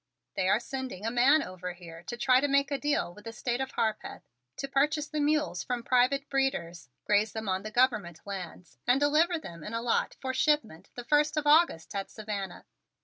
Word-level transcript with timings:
They 0.33 0.49
are 0.49 0.59
sending 0.59 1.05
a 1.05 1.11
man 1.11 1.43
over 1.43 1.73
here 1.73 2.01
to 2.07 2.17
try 2.17 2.39
to 2.41 2.47
make 2.47 2.71
a 2.71 2.79
deal 2.79 3.13
with 3.13 3.23
the 3.25 3.31
State 3.31 3.61
of 3.61 3.73
Harpeth 3.73 4.23
to 4.57 4.67
purchase 4.67 5.05
the 5.07 5.19
mules 5.19 5.61
from 5.61 5.83
private 5.83 6.27
breeders, 6.27 6.89
graze 7.05 7.33
them 7.33 7.47
on 7.47 7.61
the 7.61 7.69
government 7.69 8.19
lands 8.25 8.79
and 8.87 8.99
deliver 8.99 9.37
them 9.37 9.63
in 9.63 9.75
a 9.75 9.81
lot 9.83 10.15
for 10.19 10.33
shipment 10.33 10.89
the 10.95 11.03
first 11.03 11.37
of 11.37 11.45
August 11.45 11.93
at 11.93 12.09
Savannah. 12.09 12.65